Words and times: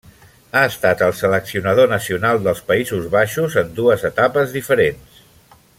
Ha 0.51 0.61
estat 0.69 1.03
el 1.07 1.11
seleccionador 1.17 1.91
nacional 1.91 2.41
dels 2.47 2.63
Països 2.71 3.05
Baixos 3.17 3.59
en 3.65 3.73
dues 3.81 4.07
etapes 4.13 4.57
diferents. 4.59 5.23